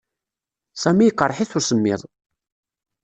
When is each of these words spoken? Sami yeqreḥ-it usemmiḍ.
Sami 0.81 1.03
yeqreḥ-it 1.05 1.57
usemmiḍ. 1.59 2.01